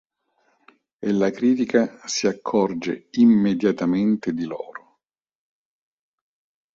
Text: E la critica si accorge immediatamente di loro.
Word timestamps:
E 0.97 1.11
la 1.11 1.29
critica 1.29 2.01
si 2.05 2.25
accorge 2.25 3.09
immediatamente 3.19 4.33
di 4.33 4.45
loro. 4.45 4.99